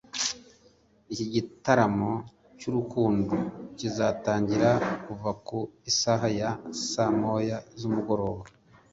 [1.13, 2.11] Iki gitaramo
[2.57, 3.35] cy’urukundo
[3.77, 4.69] kizatangira
[5.05, 6.49] kuva ku isaha ya
[6.89, 8.43] saa moya z’umugoroba